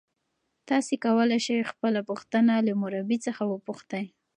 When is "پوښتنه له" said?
2.09-2.73